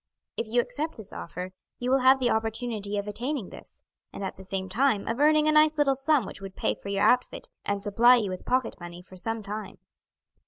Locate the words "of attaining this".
2.97-3.83